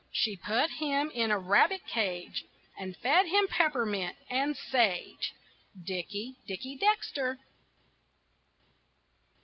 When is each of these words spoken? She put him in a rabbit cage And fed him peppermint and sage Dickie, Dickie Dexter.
She 0.11 0.35
put 0.35 0.71
him 0.79 1.11
in 1.11 1.29
a 1.29 1.37
rabbit 1.37 1.81
cage 1.85 2.43
And 2.75 2.97
fed 2.97 3.27
him 3.27 3.47
peppermint 3.47 4.15
and 4.31 4.57
sage 4.57 5.31
Dickie, 5.85 6.37
Dickie 6.47 6.75
Dexter. 6.75 7.37